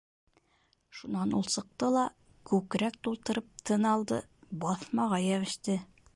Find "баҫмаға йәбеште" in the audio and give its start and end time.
4.67-5.81